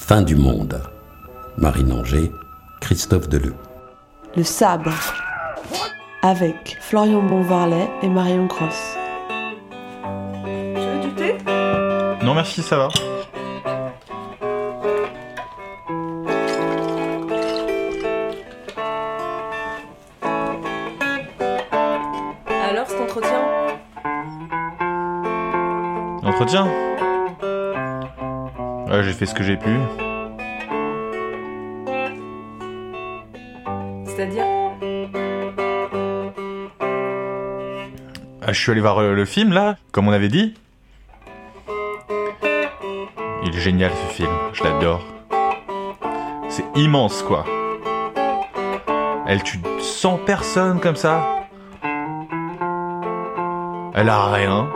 [0.00, 0.80] Fin du monde.
[1.56, 2.32] Marine Anger,
[2.80, 3.54] Christophe Deleu.
[4.36, 4.90] Le sabre.
[6.22, 8.96] Avec Florian Bonvarlet et Marion Cross.
[10.42, 11.36] Tu veux du thé?
[12.24, 12.88] Non merci, ça va.
[22.68, 23.42] Alors cet entretien?
[26.24, 26.68] Entretien?
[28.90, 29.70] Ouais, j'ai fait ce que j'ai pu.
[34.04, 34.44] C'est-à-dire
[38.42, 40.54] Ah, je suis allé voir euh, le film là, comme on avait dit.
[43.44, 45.04] Il est génial ce film, je l'adore.
[46.48, 47.44] C'est immense quoi.
[49.28, 51.46] Elle tue 100 personnes comme ça.
[53.94, 54.68] Elle a rien.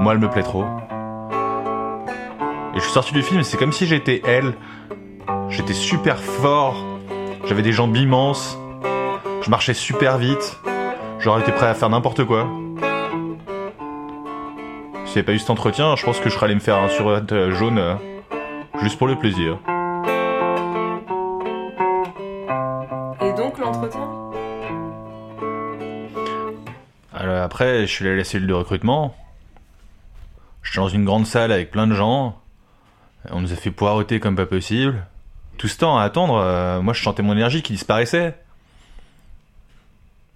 [0.00, 0.66] Moi, elle me plaît trop.
[2.80, 4.54] Et je suis sorti du film, c'est comme si j'étais elle.
[5.50, 6.82] J'étais super fort.
[7.44, 8.56] J'avais des jambes immenses.
[9.42, 10.58] Je marchais super vite.
[11.18, 12.48] J'aurais été prêt à faire n'importe quoi.
[15.04, 16.78] S'il n'y avait pas eu cet entretien, je pense que je serais allé me faire
[16.78, 17.96] un survêt euh, jaune euh,
[18.80, 19.58] juste pour le plaisir.
[23.20, 24.08] Et donc l'entretien?
[27.12, 29.14] Alors après, je suis allé à la cellule de recrutement.
[30.62, 32.39] J'étais dans une grande salle avec plein de gens.
[33.28, 35.06] On nous a fait poireauter comme pas possible.
[35.58, 38.34] Tout ce temps à attendre, euh, moi je sentais mon énergie qui disparaissait.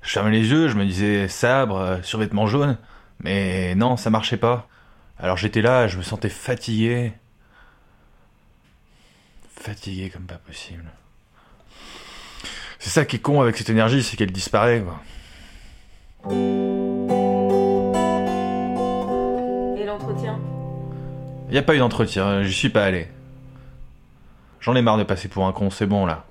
[0.02, 2.76] Je fermais les yeux, je me disais sabre, euh, survêtement jaune.
[3.20, 4.68] Mais non, ça marchait pas.
[5.18, 7.14] Alors j'étais là, je me sentais fatigué.
[9.56, 10.84] Fatigué comme pas possible.
[12.78, 15.00] C'est ça qui est con avec cette énergie, c'est qu'elle disparaît, quoi.
[21.54, 23.06] Y a pas eu d'entretien, j'y suis pas allé.
[24.58, 26.24] J'en ai marre de passer pour un con, c'est bon là.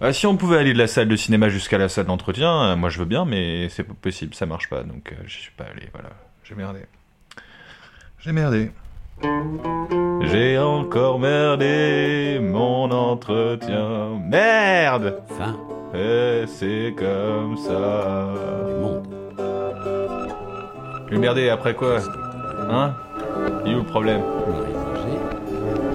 [0.00, 2.74] Bah, si on pouvait aller de la salle de cinéma jusqu'à la salle d'entretien, euh,
[2.74, 5.52] moi je veux bien, mais c'est pas possible, ça marche pas, donc euh, j'y suis
[5.52, 6.08] pas allé, voilà.
[6.42, 6.80] J'ai merdé.
[8.18, 8.72] J'ai merdé.
[10.22, 14.18] J'ai encore merdé mon entretien.
[14.28, 15.56] Merde Fin
[15.94, 18.34] Et c'est comme ça.
[18.66, 19.06] du monde.
[21.08, 22.00] J'ai merdé après quoi?
[22.68, 22.96] Hein?
[23.64, 25.18] Il est où le problème Marine Anger,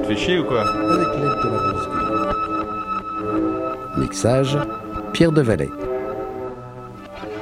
[0.02, 2.00] Tu fais chier ou quoi avec l'aide de la bouscule.
[3.98, 4.58] Mixage,
[5.14, 5.70] Pierre Devalet.